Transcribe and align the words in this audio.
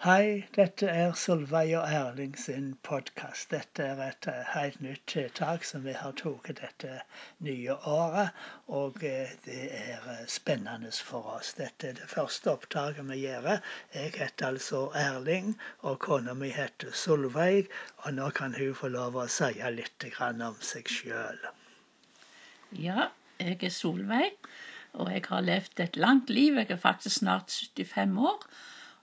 Hei, 0.00 0.46
dette 0.56 0.86
er 0.88 1.10
Solveig 1.12 1.74
og 1.76 1.90
Erling 1.92 2.38
sin 2.40 2.68
podkast. 2.88 3.50
Dette 3.52 3.84
er 3.84 3.98
et 4.00 4.28
eh, 4.32 4.46
helt 4.54 4.78
nytt 4.80 5.02
tiltak 5.12 5.66
som 5.68 5.82
vi 5.84 5.92
har 5.92 6.14
tatt 6.16 6.48
dette 6.60 7.02
nye 7.44 7.76
året. 7.94 8.38
Og 8.78 8.96
eh, 9.04 9.34
det 9.44 9.66
er 9.80 10.06
eh, 10.14 10.22
spennende 10.36 10.94
for 11.10 11.28
oss. 11.34 11.50
Dette 11.58 11.90
er 11.90 11.98
det 11.98 12.08
første 12.14 12.54
opptaket 12.54 13.10
vi 13.10 13.18
gjør. 13.26 13.50
Jeg 13.98 14.14
heter 14.16 14.48
altså 14.48 14.82
Erling, 15.02 15.52
og 15.84 16.00
kona 16.08 16.32
mi 16.32 16.48
heter 16.48 16.96
Solveig. 17.02 17.68
Og 18.06 18.16
nå 18.22 18.32
kan 18.40 18.56
hun 18.56 18.72
få 18.80 18.88
lov 18.96 19.20
å 19.20 19.28
si 19.28 19.52
litt 19.76 20.08
om 20.30 20.58
seg 20.72 20.88
sjøl. 20.96 21.44
Ja, 22.88 23.10
jeg 23.36 23.60
er 23.68 23.78
Solveig, 23.82 24.32
og 24.96 25.12
jeg 25.12 25.28
har 25.28 25.48
levd 25.52 25.88
et 25.90 26.00
langt 26.08 26.32
liv. 26.32 26.56
Jeg 26.56 26.72
er 26.72 26.84
faktisk 26.88 27.20
snart 27.20 27.52
75 27.52 28.16
år. 28.32 28.52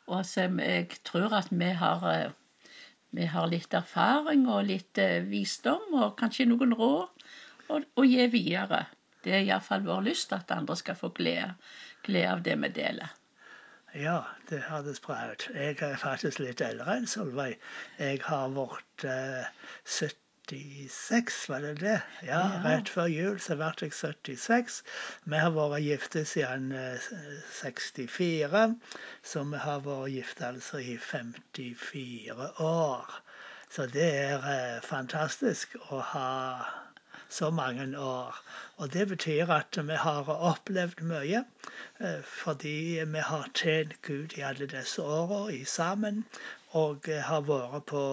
Og 0.07 0.25
som 0.25 0.59
jeg 0.63 0.99
tror 1.07 1.33
at 1.35 1.49
vi 1.51 1.71
har, 1.81 2.03
eh, 2.11 2.71
vi 3.11 3.27
har 3.27 3.47
litt 3.51 3.73
erfaring 3.73 4.47
og 4.47 4.67
litt 4.69 4.97
eh, 5.03 5.19
visdom 5.27 5.97
og 5.99 6.15
kanskje 6.19 6.47
noen 6.47 6.75
råd 6.79 7.27
å, 7.69 7.81
å 7.81 8.07
gi 8.07 8.27
videre. 8.31 8.85
Det 9.23 9.33
er 9.35 9.47
iallfall 9.47 9.83
vår 9.83 10.05
lyst 10.07 10.33
at 10.35 10.53
andre 10.55 10.77
skal 10.79 10.95
få 10.95 11.11
glede, 11.15 11.55
glede 12.05 12.35
av 12.35 12.43
det 12.45 12.55
vi 12.63 12.69
deler. 12.79 13.15
Ja, 13.97 14.19
det 14.49 14.61
høres 14.67 14.99
bra 15.03 15.17
ut. 15.31 15.47
Jeg 15.55 15.79
er 15.81 15.99
faktisk 15.99 16.39
litt 16.43 16.61
eldre 16.61 16.99
enn 16.99 17.07
Solveig. 17.09 17.57
Jeg 17.99 18.21
har 18.27 18.51
vært 18.55 19.07
eh, 19.07 19.51
70 19.83 20.26
76, 20.49 21.49
var 21.49 21.59
det 21.59 21.75
det? 21.75 22.01
Ja, 22.23 22.41
rett 22.63 22.89
før 22.89 23.09
jul 23.11 23.39
så 23.43 23.57
ble 23.59 23.67
jeg 23.81 23.91
76. 23.91 24.77
Vi 25.27 25.41
har 25.41 25.51
vært 25.51 25.83
gifte 25.83 26.23
siden 26.23 26.69
64, 27.57 28.61
eh, 28.61 29.01
så 29.27 29.43
vi 29.43 29.59
har 29.59 29.81
vært 29.83 30.13
gifte 30.13 30.47
altså 30.47 30.79
i 30.79 30.95
54 30.97 32.47
år. 32.63 33.17
Så 33.75 33.89
det 33.91 34.07
er 34.07 34.47
eh, 34.53 34.79
fantastisk 34.87 35.75
å 35.91 35.99
ha 36.13 36.31
så 37.27 37.51
mange 37.51 37.89
år. 37.99 38.39
Og 38.77 38.93
det 38.93 39.07
betyr 39.11 39.51
at 39.51 39.75
vi 39.91 39.99
har 39.99 40.31
opplevd 40.31 41.03
mye. 41.11 41.43
Eh, 41.99 42.23
fordi 42.23 43.03
vi 43.03 43.27
har 43.33 43.51
tjent 43.51 43.99
Gud 44.01 44.39
i 44.39 44.47
alle 44.47 44.71
disse 44.71 45.03
åra 45.03 45.43
sammen, 45.65 46.23
og 46.71 47.11
har 47.11 47.43
vært 47.51 47.91
på 47.91 48.07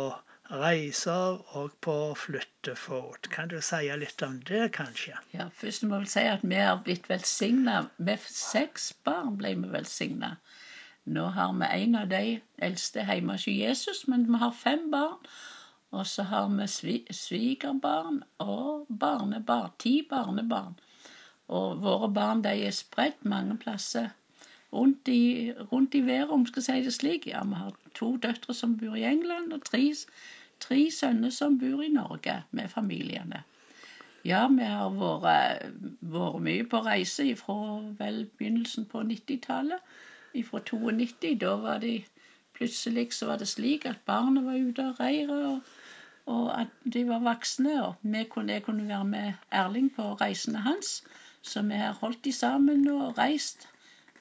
reiser 0.50 1.38
og 1.56 1.72
på 1.80 1.94
flyttefot. 2.14 3.28
Kan 3.32 3.48
du 3.48 3.60
si 3.64 3.88
litt 3.96 4.22
om 4.22 4.36
det, 4.48 4.72
kanskje? 4.76 5.16
Ja, 5.32 5.48
Først 5.60 5.86
må 5.88 6.00
vi 6.02 6.10
si 6.12 6.24
at 6.28 6.44
vi 6.44 6.58
har 6.60 6.82
blitt 6.84 7.08
velsigna. 7.08 7.86
Med 7.96 8.20
seks 8.28 8.92
barn 9.08 9.38
ble 9.40 9.54
vi 9.62 9.70
velsigna. 9.72 10.34
Nå 11.04 11.24
har 11.36 11.52
vi 11.60 11.70
en 11.84 11.96
av 12.00 12.08
de 12.12 12.22
eldste 12.68 13.04
hjemme 13.08 13.38
hos 13.38 13.46
Jesus, 13.48 14.06
men 14.08 14.26
vi 14.28 14.40
har 14.44 14.52
fem 14.52 14.90
barn. 14.92 15.20
Og 15.92 16.06
så 16.06 16.26
har 16.28 16.48
vi 16.52 16.98
svigerbarn 17.10 18.22
og 18.38 18.86
barnebarn. 18.88 19.72
Ti 19.78 20.02
barnebarn. 20.10 20.76
Og 21.48 21.80
våre 21.84 22.08
barn 22.12 22.42
de 22.44 22.54
er 22.66 22.72
spredt 22.74 23.24
mange 23.24 23.56
plasser 23.60 24.12
rundt 24.74 25.08
i, 25.08 25.52
rundt 25.72 25.94
i 25.94 26.06
været, 26.06 26.30
om 26.30 26.46
skal 26.46 26.62
si 26.62 26.78
det 26.84 26.94
slik. 26.94 27.26
Ja, 27.26 27.44
vi 27.44 27.54
har 27.54 27.74
to 27.94 28.16
døtre 28.16 28.54
som 28.54 28.78
bor 28.78 28.94
i 28.94 29.04
England, 29.08 29.52
og 29.52 29.64
tre 29.64 29.84
tre 30.60 30.90
sønner 30.90 31.30
som 31.30 31.58
bor 31.58 31.82
i 31.82 31.88
Norge 31.92 32.42
med 32.50 32.68
familiene. 32.68 33.42
Ja, 34.24 34.46
vi 34.48 34.64
har 34.64 34.94
vært, 34.96 35.64
vært 36.00 36.42
mye 36.46 36.64
på 36.64 36.80
reise 36.86 37.26
fra 37.36 37.56
vel 37.98 38.24
begynnelsen 38.38 38.86
på 38.88 39.02
90-tallet. 39.04 39.82
Fra 40.48 40.60
92. 40.64 41.34
Da 41.40 41.56
var 41.60 41.82
det 41.82 42.06
plutselig 42.56 43.12
så 43.12 43.28
var 43.28 43.42
det 43.42 43.50
slik 43.50 43.84
at 43.86 44.00
barnet 44.06 44.46
var 44.46 44.56
ute 44.56 44.86
av 44.88 45.02
reiret, 45.02 45.44
og, 45.50 45.60
og, 46.26 46.48
at 46.60 46.72
de 46.96 47.04
var 47.08 47.20
voksne. 47.26 47.76
Og 47.84 48.08
vi 48.14 48.24
kunne, 48.30 48.56
jeg 48.56 48.64
kunne 48.64 48.88
være 48.88 49.04
med 49.04 49.32
Erling 49.50 49.92
på 49.96 50.14
reisene 50.22 50.64
hans. 50.64 51.02
Så 51.42 51.62
vi 51.62 51.76
har 51.76 52.00
holdt 52.00 52.24
de 52.24 52.32
sammen 52.32 52.88
og 52.88 53.18
reist 53.18 53.68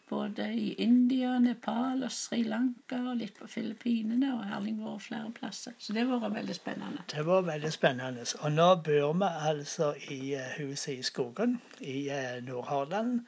både 0.09 0.45
i 0.53 0.73
India, 0.73 1.39
Nepal 1.39 2.03
og 2.03 2.11
Sri 2.11 2.43
Lanka 2.43 2.99
og 3.11 3.19
litt 3.21 3.37
på 3.39 3.47
Filippinene. 3.49 4.31
Og 4.35 4.45
Erling 4.57 4.79
vært 4.83 5.05
flere 5.07 5.31
plasser. 5.37 5.75
Så 5.79 5.95
det 5.95 6.05
har 6.07 6.21
vært 6.21 6.37
veldig 6.37 6.55
spennende. 6.57 7.05
Det 7.13 7.25
var 7.27 7.45
veldig 7.47 7.71
spennende. 7.73 8.25
Og 8.41 8.55
nå 8.55 8.69
bor 8.87 9.13
vi 9.21 9.29
altså 9.49 9.93
i 10.11 10.19
eh, 10.39 10.55
huset 10.59 10.99
i 10.99 11.07
skogen 11.09 11.59
i 11.79 11.97
eh, 12.13 12.41
Nordhordland. 12.47 13.21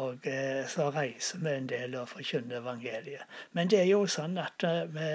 Og 0.00 0.26
eh, 0.30 0.66
så 0.70 0.90
reiser 0.94 1.42
vi 1.44 1.54
en 1.54 1.70
del 1.70 1.96
og 1.98 2.10
forkynner 2.14 2.60
evangeliet. 2.60 3.38
Men 3.52 3.70
det 3.70 3.82
er 3.82 3.90
jo 3.92 4.04
sånn 4.10 4.38
at 4.38 4.66
vi 4.94 5.10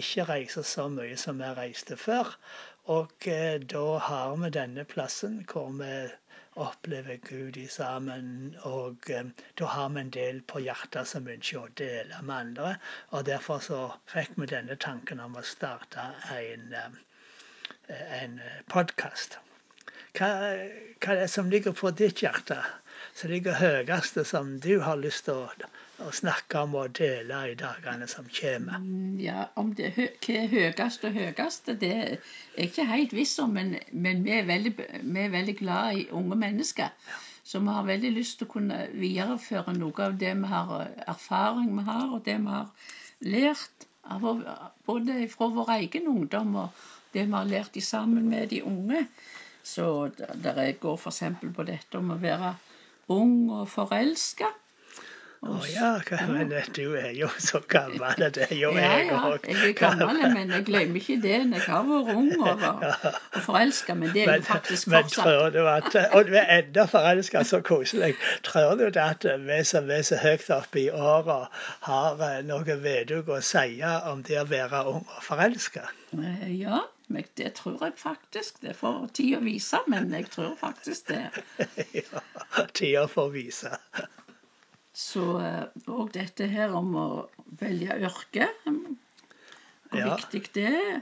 ikke 0.00 0.26
reiser 0.30 0.66
så 0.66 0.88
mye 0.92 1.18
som 1.20 1.42
vi 1.42 1.52
reiste 1.58 1.98
før. 1.98 2.34
Og 2.88 3.12
da 3.68 3.84
har 4.00 4.36
vi 4.40 4.48
denne 4.54 4.86
plassen 4.88 5.42
hvor 5.50 5.68
vi 5.76 5.92
opplever 6.58 7.16
Gud 7.28 7.56
i 7.56 7.66
sammen. 7.70 8.56
Og 8.68 9.10
um, 9.20 9.32
da 9.58 9.70
har 9.74 9.88
vi 9.94 10.00
en 10.00 10.12
del 10.14 10.40
på 10.52 10.62
hjertet 10.64 11.10
som 11.10 11.28
ønsker 11.30 11.60
å 11.62 11.74
dele 11.80 12.22
med 12.22 12.36
andre. 12.36 12.72
Og 13.12 13.26
derfor 13.28 13.62
så 13.64 13.82
fikk 14.12 14.36
vi 14.36 14.50
denne 14.50 14.76
tanken 14.76 15.22
om 15.24 15.38
å 15.38 15.44
starte 15.46 16.08
en, 16.34 16.72
um, 16.74 16.98
en 18.20 18.40
podkast. 18.72 19.38
Hva, 20.18 20.28
hva 20.98 21.14
er 21.14 21.22
det 21.22 21.30
som 21.30 21.50
ligger 21.52 21.76
på 21.78 21.92
ditt 21.94 22.24
hjerte? 22.24 22.58
Som 23.14 23.30
ligger 23.34 23.58
høyest, 23.58 24.18
som 24.26 24.56
du 24.62 24.78
har 24.84 25.00
lyst 25.00 25.26
til 25.28 25.44
å 25.44 25.68
å 25.98 26.10
snakke 26.14 26.60
om 26.62 26.76
og 26.78 26.92
dele 26.98 27.38
i 27.50 27.54
dagene 27.58 28.06
som 28.10 28.26
kommer. 28.30 28.78
Mm, 28.82 29.16
ja, 29.22 29.46
om 29.58 29.72
det 29.78 29.90
hva 29.96 30.34
er 30.34 30.52
høyest 30.52 31.06
og 31.08 31.16
høyest, 31.16 31.70
det 31.80 31.90
er 31.94 32.12
jeg 32.54 32.70
ikke 32.70 32.86
helt 32.86 33.14
viss 33.16 33.34
om. 33.42 33.56
Men, 33.56 33.74
men 33.90 34.22
vi, 34.26 34.36
er 34.36 34.46
veldig, 34.46 34.74
vi, 34.78 35.24
er 35.24 35.34
veldig, 35.34 35.56
glad 35.58 35.98
i 35.98 36.06
unge 36.14 36.38
mennesker. 36.38 36.94
Så 37.48 37.62
vi 37.64 37.74
har 37.74 37.88
veldig 37.88 38.12
lyst 38.14 38.38
til 38.38 38.46
å 38.46 38.52
kunne 38.52 38.78
videreføre 38.94 39.74
noe 39.78 40.06
av 40.06 40.18
det 40.20 40.34
vi 40.38 40.52
har 40.52 40.72
erfaring 41.08 41.74
vi 41.80 41.86
har, 41.88 42.06
og 42.14 42.22
det 42.28 42.38
vi 42.44 42.54
har 42.54 42.94
lært 43.26 43.88
av, 44.06 44.28
både 44.86 45.18
fra 45.32 45.50
vår 45.56 45.74
egen 45.80 46.08
ungdom 46.12 46.54
og 46.62 46.86
det 47.14 47.26
vi 47.26 47.34
har 47.34 47.48
lært 47.50 47.82
sammen 47.82 48.30
med 48.30 48.52
de 48.52 48.62
unge. 48.68 49.06
Så 49.66 50.08
der 50.16 50.60
går 50.80 51.00
f.eks. 51.00 51.24
på 51.56 51.66
dette 51.66 51.98
om 51.98 52.14
å 52.14 52.22
være 52.22 52.54
ung 53.08 53.50
og 53.50 53.68
forelska. 53.72 54.52
Å 55.38 55.52
oh, 55.54 55.66
ja, 55.70 55.92
men 56.26 56.48
du 56.74 56.96
er 56.98 57.12
jo 57.14 57.28
så 57.38 57.60
gammel, 57.70 58.24
det 58.34 58.48
er 58.48 58.56
jo 58.58 58.72
ja, 58.74 58.88
jeg 58.98 59.12
òg. 59.14 59.44
Ja, 59.46 59.52
jeg 59.54 59.68
er 59.68 59.76
gammel, 59.78 60.18
men 60.34 60.50
jeg 60.50 60.64
glemmer 60.66 60.98
ikke 60.98 61.14
det. 61.22 61.36
Jeg 61.54 61.62
har 61.62 61.84
vært 61.86 62.10
ung 62.16 62.32
og, 62.42 62.64
og 62.64 63.44
forelska, 63.46 63.94
men 64.00 64.10
det 64.16 64.24
er 64.24 64.32
men, 64.32 64.42
jo 64.42 64.48
faktisk 64.48 64.90
fortsatt. 64.90 65.30
Men 65.30 65.36
tror 65.36 65.54
du 65.54 65.70
at, 65.70 66.00
Og 66.18 66.26
du 66.26 66.34
er 66.42 66.50
enda 66.56 66.88
forelska, 66.90 67.44
så 67.46 67.62
koselig. 67.62 68.16
Tror 68.50 68.82
du 68.82 69.00
at 69.04 69.30
vi 69.46 69.62
som 69.70 69.94
er 69.94 70.02
så 70.10 70.18
høyt 70.18 70.50
oppe 70.58 70.82
i 70.82 70.88
åra, 70.90 71.40
har 71.86 72.28
eh, 72.32 72.42
noe 72.50 72.80
vedug 72.82 73.30
å 73.30 73.38
si 73.38 73.78
om 74.10 74.26
det 74.26 74.42
å 74.42 74.46
være 74.50 74.86
ung 74.90 75.04
og 75.06 75.26
forelska? 75.30 75.86
Eh, 76.18 76.50
ja. 77.08 77.24
Det 77.38 77.50
tror 77.58 77.82
jeg 77.84 77.96
faktisk. 77.96 78.60
Det 78.60 78.74
får 78.76 79.08
tida 79.16 79.40
vise, 79.44 79.80
men 79.86 80.12
jeg 80.12 80.28
tror 80.30 80.54
faktisk 80.60 81.08
det. 81.08 81.24
ja, 81.98 82.22
tida 82.74 83.06
får 83.10 83.30
vise. 83.34 83.74
Så 84.98 85.24
òg 85.38 86.08
eh, 86.08 86.14
dette 86.16 86.48
her 86.50 86.74
om 86.74 86.94
å 86.98 87.08
velge 87.60 87.98
yrke, 88.08 88.48
hvor 88.64 90.00
ja. 90.00 90.16
viktig 90.16 90.42
det 90.56 90.68
er. 90.72 90.98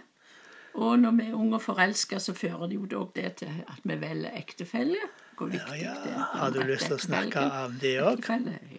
Og 0.77 0.99
når 1.01 1.15
vi 1.17 1.27
er 1.31 1.37
unge 1.37 1.57
og 1.57 1.63
forelska, 1.65 2.19
så 2.21 2.35
fører 2.37 2.69
det 2.69 2.77
jo 2.77 2.89
òg 3.01 3.15
det 3.17 3.31
til 3.41 3.63
at 3.65 3.87
vi 3.89 3.97
velger 3.97 4.37
ektefelle. 4.37 5.01
Hvor 5.37 5.49
viktig 5.53 5.79
ja, 5.81 5.93
ja. 5.93 6.03
det 6.05 6.13
er. 6.13 6.27
Har 6.37 6.53
du 6.53 6.61
lyst 6.69 6.91
til 6.91 6.99
å 6.99 7.01
snakke 7.01 7.47
om 7.63 7.79
det 7.81 7.95
òg? 8.05 8.29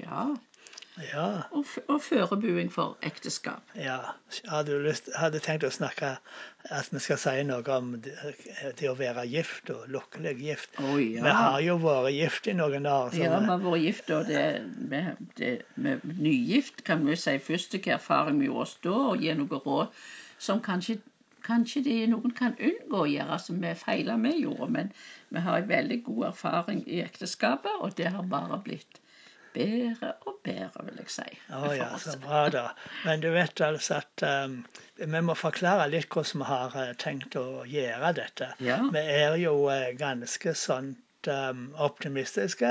Ja. 0.03 0.27
Ja. 0.97 1.43
Og, 1.51 1.65
og 1.87 2.01
forberedelse 2.01 2.73
for 2.73 2.97
ekteskap. 3.05 3.73
Ja. 3.75 3.97
Hadde 4.49 4.71
du 4.73 4.85
lyst, 4.85 5.09
hadde 5.15 5.41
tenkt 5.43 5.65
å 5.67 5.71
snakke 5.73 6.15
at 6.73 6.89
vi 6.91 7.01
skal 7.03 7.19
si 7.21 7.35
noe 7.47 7.75
om 7.75 7.91
det, 8.01 8.15
det 8.79 8.89
å 8.89 8.95
være 8.97 9.27
gift 9.29 9.69
og 9.73 9.85
lykkelig 9.93 10.33
gift. 10.41 10.79
Oh, 10.81 10.97
ja. 10.97 11.21
Vi 11.25 11.35
har 11.39 11.59
jo 11.65 11.77
vært 11.83 12.15
gift 12.15 12.49
i 12.49 12.55
noen 12.57 12.89
år. 12.89 13.13
Ja, 13.17 13.29
vi 13.37 13.51
har 13.51 13.61
vært 13.65 13.83
gift, 13.83 14.09
og 14.15 14.31
det, 14.31 14.45
med, 14.93 15.21
det, 15.37 15.51
med 15.75 16.07
nygift 16.17 16.81
kan 16.87 17.05
vi 17.05 17.19
si 17.19 17.37
først 17.37 17.77
hvilken 17.77 17.99
erfaring 17.99 18.41
vi 18.41 18.49
gjorde 18.49 18.65
oss 18.65 18.79
da, 18.87 18.97
og 19.11 19.21
gi 19.21 19.37
noe 19.37 19.61
råd 19.67 20.01
som 20.41 20.63
kanskje 20.63 20.99
kanskje 21.47 21.81
de, 21.85 21.93
noen 22.11 22.33
kan 22.35 22.57
unngå 22.59 23.03
å 23.05 23.07
gjøre 23.07 23.37
som 23.39 23.61
vi 23.61 23.69
feiler 23.79 24.19
vi 24.19 24.33
gjorde. 24.41 24.67
Men 24.73 24.89
vi 25.31 25.43
har 25.45 25.61
en 25.61 25.69
veldig 25.69 26.01
god 26.03 26.31
erfaring 26.33 26.81
i 26.87 27.03
ekteskapet, 27.05 27.77
og 27.79 27.93
det 27.99 28.11
har 28.15 28.25
bare 28.27 28.59
blitt 28.65 28.99
bedre 29.57 30.13
og 30.29 30.37
bedre, 30.45 30.85
vil 30.87 31.01
jeg 31.01 31.13
si. 31.15 31.27
Å 31.57 31.71
ja, 31.75 31.89
så 32.01 32.15
bra, 32.21 32.43
da. 32.53 32.67
Men 33.07 33.23
du 33.23 33.29
vet 33.33 33.61
altså 33.65 33.99
at 34.01 34.23
um, 34.27 34.59
vi 34.99 35.23
må 35.25 35.35
forklare 35.37 35.89
litt 35.91 36.09
hvordan 36.13 36.43
vi 36.43 36.49
har 36.51 36.77
uh, 36.77 36.93
tenkt 37.01 37.37
å 37.39 37.65
gjøre 37.67 38.13
dette. 38.19 38.53
Ja. 38.63 38.79
Vi 38.93 39.03
er 39.17 39.37
jo 39.41 39.59
uh, 39.71 39.89
ganske 39.99 40.55
sånn 40.57 40.95
optimistiske 41.27 42.69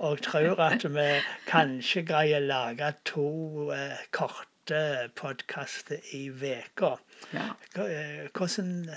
og 0.00 0.22
tror 0.24 0.60
at 0.64 0.86
vi 0.88 1.08
kanskje 1.50 2.04
greier 2.08 2.40
å 2.40 2.46
lage 2.48 2.94
to 3.10 3.26
uh, 3.74 3.98
korte 4.16 5.10
podkaster 5.18 6.00
i 6.16 6.28
uka. 6.30 6.94
Ja. 7.34 7.50
Eh, 7.74 8.30
Hvordan 8.32 8.88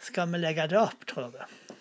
skal 0.00 0.30
vi 0.32 0.40
legge 0.40 0.68
det 0.70 0.78
opp, 0.80 1.04
tror 1.10 1.34
du? 1.34 1.74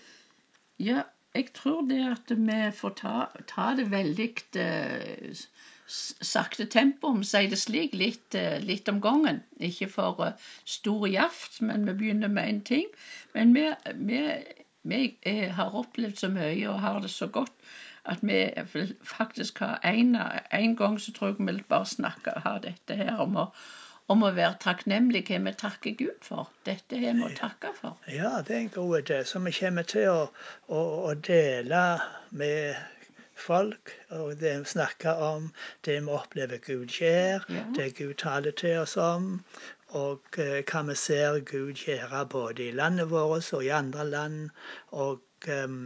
Ja, 0.83 1.06
jeg 1.35 1.51
tror 1.53 1.81
det 1.89 2.01
at 2.09 2.31
vi 2.35 2.59
får 2.75 2.93
ta, 2.99 3.15
ta 3.47 3.73
det 3.77 3.89
veldig 3.91 4.29
eh, 4.57 5.41
sakte 5.89 6.65
tempo, 6.65 7.09
om 7.09 7.21
vi 7.23 7.29
sier 7.29 7.49
det 7.49 7.59
slik, 7.59 7.93
litt, 7.97 8.35
eh, 8.37 8.57
litt 8.61 8.89
om 8.89 9.01
gangen. 9.01 9.41
Ikke 9.59 9.89
for 9.91 10.23
eh, 10.25 10.49
stor 10.65 11.07
jaft, 11.09 11.61
men 11.65 11.85
vi 11.87 11.97
begynner 12.01 12.33
med 12.33 12.49
én 12.49 12.63
ting. 12.65 12.89
Men 13.33 13.53
vi, 13.53 13.67
vi, 13.95 14.23
vi 14.81 15.03
eh, 15.21 15.49
har 15.57 15.77
opplevd 15.77 16.17
så 16.21 16.31
mye 16.33 16.65
og 16.69 16.81
har 16.85 17.01
det 17.05 17.13
så 17.13 17.27
godt 17.27 17.53
at 18.09 18.23
vi 18.25 18.37
faktisk 19.05 19.59
har 19.61 19.79
en, 19.85 20.15
en 20.15 20.75
gang 20.75 20.95
så 20.97 21.11
tror 21.13 21.33
jeg 21.33 21.45
vi 21.45 21.61
bare 21.69 21.85
snakker, 21.85 22.39
har 22.41 22.61
dette 22.63 22.95
her 22.95 23.19
om 23.21 23.35
å, 23.37 23.43
om 24.09 24.23
å 24.25 24.31
være 24.35 24.57
takknemlig 24.63 25.21
hva 25.29 25.39
vi 25.45 25.51
takker 25.63 25.97
Gud 26.00 26.23
for. 26.25 26.47
Dette 26.67 26.97
har 27.01 27.17
vi 27.17 27.25
å 27.27 27.33
takke 27.38 27.73
for. 27.77 27.97
Ja, 28.09 28.31
det 28.45 28.56
er 28.56 28.63
en 28.65 28.71
god 28.73 28.95
idé. 29.03 29.19
Så 29.25 29.41
vi 29.45 29.53
kommer 29.59 29.85
til 29.91 30.07
å, 30.09 30.21
å, 30.67 30.79
å 31.09 31.13
dele 31.27 31.83
med 32.41 32.79
folk 33.39 33.94
og 34.17 34.33
det 34.41 34.56
vi 34.63 34.71
snakker 34.73 35.21
om, 35.23 35.45
det 35.88 36.00
vi 36.03 36.11
opplever 36.15 36.59
Gud 36.65 36.91
gjør, 36.91 37.45
Ja. 37.53 37.63
det 37.77 37.94
Gud 38.00 38.17
taler 38.19 38.51
til 38.51 38.81
oss 38.81 38.97
om, 39.00 39.29
og 39.95 40.39
eh, 40.41 40.59
hva 40.69 40.81
vi 40.89 40.95
ser 41.00 41.39
Gud 41.47 41.79
gjøre 41.85 42.25
både 42.29 42.67
i 42.67 42.73
landet 42.75 43.09
vårt 43.13 43.47
og 43.53 43.63
i 43.65 43.71
andre 43.73 44.03
land, 44.09 44.50
og 44.91 45.23
em, 45.47 45.79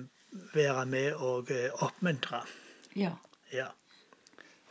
være 0.56 0.86
med 0.90 1.14
og 1.22 1.52
eh, 1.54 1.70
oppmuntre. 1.86 2.42
Ja. 2.98 3.14
Ja. 3.54 3.70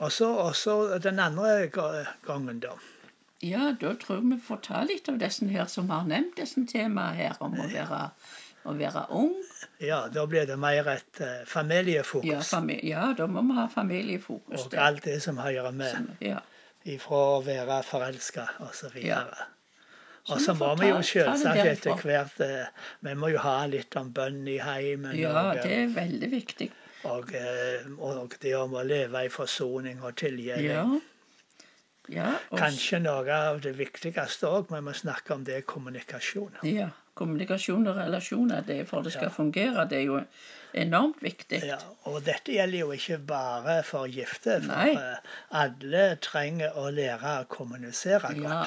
Og 0.02 0.10
så 0.10 0.98
den 0.98 1.20
andre 1.22 1.68
gangen, 1.70 2.58
da. 2.60 2.74
Ja, 3.42 3.72
da 3.80 3.94
tror 3.98 4.20
jeg 4.20 4.28
vi 4.30 4.36
får 4.46 4.60
ta 4.62 4.82
litt 4.86 5.08
av 5.10 5.18
disse 5.18 5.46
her 5.50 5.66
som 5.66 5.88
har 5.90 6.04
nevnt 6.06 6.36
disse 6.38 6.62
temaene 6.70 7.16
her, 7.18 7.36
om 7.42 7.56
å 7.58 7.66
være, 7.72 8.00
å 8.70 8.74
være 8.78 9.02
ung. 9.18 9.32
Ja, 9.82 10.04
da 10.14 10.26
blir 10.30 10.46
det 10.46 10.56
mer 10.62 10.86
et 10.92 11.20
eh, 11.20 11.40
Ja, 11.40 11.44
familiefokus. 11.50 12.52
fami 12.52 12.76
ja, 12.86 13.08
da 13.18 13.26
må 13.26 13.42
vi 13.48 13.56
ha 13.58 13.66
familiefokus. 13.68 14.66
Og 14.68 14.74
alt 14.78 15.02
det 15.04 15.20
som 15.22 15.36
hører 15.42 15.72
med. 15.72 15.90
Som- 15.90 16.10
Ja. 16.20 16.38
ifra 16.86 17.18
å 17.38 17.42
være 17.46 17.82
forelska 17.82 18.46
osv. 18.60 18.96
Ja. 19.04 19.24
Og 20.30 20.38
Så 20.40 20.54
må 20.54 20.76
vi 20.78 20.86
jo 20.88 21.00
selvsagt 21.02 21.66
etter 21.66 21.96
hvert 21.98 22.40
eh, 22.40 22.66
Vi 23.02 23.14
må 23.14 23.30
jo 23.32 23.38
ha 23.38 23.66
litt 23.66 23.96
om 23.96 24.12
bønn 24.14 24.46
i 24.48 24.58
heimen. 24.58 25.16
ja, 25.18 25.50
og, 25.50 25.56
det 25.62 25.72
er 25.72 25.86
veldig 25.88 26.30
viktig. 26.30 26.70
og, 27.04 27.34
eh, 27.34 27.82
og 27.98 28.34
det 28.40 28.54
om 28.54 28.70
å 28.74 28.84
leve 28.86 29.24
i 29.26 29.28
forsoning 29.28 30.00
og 30.02 30.14
tilgivning. 30.14 30.70
Ja. 30.70 30.86
Ja, 32.12 32.32
og, 32.50 32.58
Kanskje 32.58 32.98
noe 33.02 33.32
av 33.32 33.60
det 33.64 33.72
viktigste 33.78 34.48
òg, 34.48 34.70
men 34.70 34.84
vi 34.84 34.92
snakker 34.98 35.34
om 35.38 35.44
det 35.44 35.54
er 35.56 35.62
kommunikasjon. 35.62 36.58
ja, 36.68 36.88
kommunikasjon 37.14 37.86
og 37.88 37.96
relasjoner, 37.96 38.62
det 38.66 38.80
er 38.80 38.84
for 38.88 39.02
det 39.02 39.12
skal 39.12 39.28
Ja. 39.30 39.34
fungere, 39.36 39.88
det 39.88 39.98
er 39.98 40.04
jo 40.06 40.20
enormt 40.74 41.20
viktig. 41.22 41.62
Ja, 41.66 41.76
og 42.08 42.22
dette 42.24 42.52
gjelder 42.52 42.78
jo 42.78 42.90
ikke 42.92 43.18
bare 43.26 43.82
for 43.84 44.06
gifte, 44.08 44.60
for 44.62 44.68
Nei. 44.74 44.94
eh, 44.94 45.18
alle 45.50 46.16
trenger 46.20 46.72
å 46.76 46.86
lære 46.90 47.34
å 47.42 47.48
kommunisere 47.48 48.32
godt. 48.34 48.42
Ja, 48.42 48.66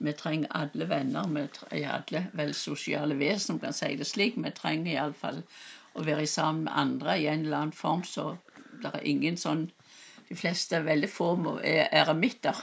vi 0.00 0.12
trenger 0.12 0.48
alle 0.54 0.86
venner, 0.88 1.26
vi 1.34 1.46
trenger 1.48 1.90
alle 1.98 2.26
vel 2.32 2.54
sosiale 2.54 3.14
vesen, 3.18 3.58
kan 3.60 3.72
si 3.72 3.96
det 3.96 4.06
slik. 4.06 4.34
Vi 4.36 4.50
trenger 4.50 4.92
iallfall 4.94 5.42
å 5.96 6.04
være 6.06 6.26
sammen 6.26 6.64
med 6.64 6.72
andre 6.76 7.18
i 7.18 7.26
en 7.26 7.44
eller 7.44 7.56
annen 7.56 7.72
form, 7.72 8.02
så 8.04 8.36
det 8.82 8.94
er 8.94 9.00
ingen 9.04 9.36
sånn 9.36 9.70
De 10.30 10.36
fleste, 10.38 10.78
veldig 10.86 11.08
få, 11.10 11.32
er 11.66 11.88
eremitter. 12.02 12.54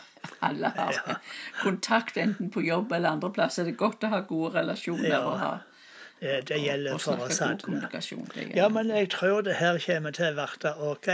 Alle 0.42 0.70
har 0.76 0.94
Ja. 0.96 1.16
kontakt 1.62 2.18
enten 2.18 2.50
på 2.52 2.62
jobb 2.64 2.94
eller 2.96 3.10
andre 3.10 3.30
plasser. 3.36 3.64
Det 3.68 3.74
er 3.74 3.82
godt 3.82 4.06
å 4.08 4.12
ha 4.14 4.22
gode 4.30 4.54
relasjoner 4.56 5.10
Ja, 5.10 5.20
og 5.28 5.40
ha 5.40 5.58
Det, 6.20 6.50
gjelder 6.50 6.94
og 6.96 7.02
for 7.02 7.14
snakke 7.30 7.98
oss 7.98 8.12
alle. 8.12 8.56
Ja, 8.56 8.70
men 8.70 8.90
jeg 8.90 9.10
tror 9.14 9.44
det 9.46 9.54
her 9.60 9.78
kommer 9.78 10.12
til 10.12 10.40
å 10.40 10.48
bli 10.56 10.72
OK. 10.88 11.10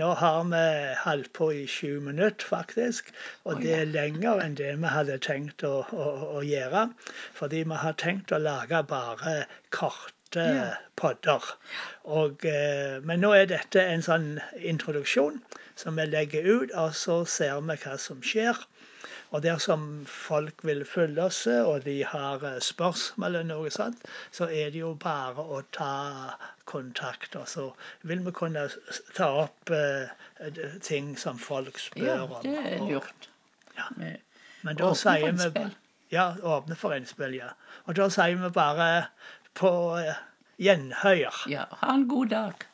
Nå 0.00 0.08
har 0.18 0.40
vi 0.50 0.62
holdt 1.04 1.32
på 1.32 1.50
i 1.54 1.66
sju 1.66 2.00
minutter, 2.00 2.46
faktisk. 2.46 3.12
Og 3.44 3.54
Å, 3.54 3.60
det 3.62 3.76
er 3.76 3.84
lenger 3.92 4.42
enn 4.42 4.56
det 4.58 4.72
vi 4.80 4.90
hadde 4.96 5.18
tenkt 5.18 5.62
å, 5.62 5.84
å, 5.92 6.08
å 6.40 6.42
gjøre. 6.42 6.88
Fordi 7.38 7.62
vi 7.62 7.78
har 7.84 7.92
tenkt 7.92 8.32
å 8.32 8.40
lage 8.42 8.82
bare 8.82 9.44
korte 9.70 10.21
Ja. 10.40 10.74
podder. 10.96 11.42
Og, 12.04 12.44
eh, 12.46 13.00
men 13.02 13.20
nå 13.20 13.32
er 13.34 13.46
dette 13.46 13.80
en 13.82 14.02
sånn 14.02 14.40
introduksjon 14.58 15.40
som 15.76 15.96
vi 15.96 16.06
legger 16.06 16.44
ut, 16.46 16.70
og 16.74 16.92
så 16.94 17.24
ser 17.26 17.60
vi 17.60 17.76
hva 17.76 17.98
som 17.98 18.20
skjer. 18.22 18.56
Og 19.32 19.40
dersom 19.42 20.04
folk 20.06 20.60
vil 20.62 20.84
følge 20.84 21.22
oss, 21.24 21.46
og 21.46 21.84
de 21.84 22.02
har 22.04 22.42
eh, 22.44 22.58
spørsmål 22.60 23.26
eller 23.30 23.46
noe 23.48 23.70
sånt, 23.72 24.02
så 24.30 24.44
er 24.52 24.70
det 24.70 24.82
jo 24.82 24.94
bare 24.94 25.40
å 25.40 25.62
ta 25.72 26.34
kontakt. 26.68 27.34
Og 27.36 27.46
så 27.48 27.72
vil 28.02 28.20
vi 28.26 28.30
kunne 28.36 28.66
ta 29.16 29.30
opp 29.46 29.70
eh, 29.70 30.08
ting 30.84 31.16
som 31.16 31.38
folk 31.38 31.78
spør 31.80 32.04
Ja, 32.06 32.18
om. 32.24 32.36
det 32.42 32.58
er 32.58 32.80
og- 32.80 32.90
lurt. 32.90 33.28
Ja. 33.78 33.88
Men 34.62 34.76
da 34.76 34.90
Åpne 34.92 34.96
sier 34.96 35.32
vi 35.32 35.70
Ja, 36.12 36.34
åpne 36.44 36.76
for 36.76 36.92
innspill, 36.92 37.32
ja. 37.34 37.48
Og 37.88 37.94
da 37.96 38.08
sier 38.12 38.36
vi 38.36 38.48
bare 38.52 39.06
på 39.58 39.70
eh, 40.00 40.20
gjenhør. 40.62 41.42
Ja, 41.50 41.66
ha 41.82 41.94
en 41.94 42.08
god 42.08 42.32
dag. 42.32 42.66